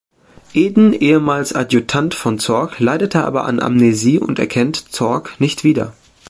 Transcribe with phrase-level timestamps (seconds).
[0.55, 5.93] Eden, ehemals Adjutant von Zorc, leidet aber an Amnesie und erkennt Zorc nicht wieder.